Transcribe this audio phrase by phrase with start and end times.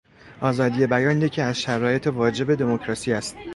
[0.41, 3.37] آزادی بیان یکی از شرایط واجب دموکراسی است.